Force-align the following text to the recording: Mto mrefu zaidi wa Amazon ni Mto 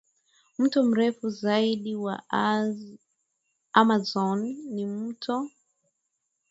Mto 0.57 0.83
mrefu 0.83 1.29
zaidi 1.29 1.95
wa 1.95 2.23
Amazon 3.73 4.53
ni 4.73 4.85
Mto 4.85 5.49